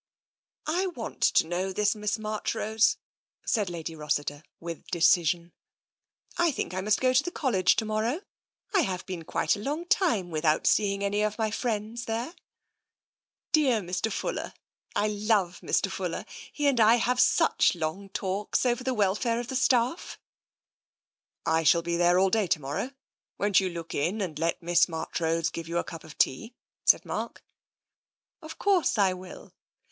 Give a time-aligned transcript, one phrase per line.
[0.65, 2.97] "I want to know this Miss Marchrose,"
[3.45, 5.53] said Lady Rossiter with decision."
[6.39, 8.21] I think I must go to the College to morrow—
[8.73, 12.33] I have been quite a long time without seeing any of my friends there.
[13.51, 14.11] Dear Mr.
[14.11, 14.53] 48 TENSION Fuller!
[14.95, 15.91] I love Mr.
[15.91, 20.19] Fuller— he and I have such long talks over the welfare of the staff."
[20.81, 22.89] *' I shall be in there all day to morrow.
[23.37, 26.55] Won't you look in and let Miss Marchrose give you a cup of tea?
[26.69, 27.43] '* said Mark.
[28.41, 29.53] 0f course I will.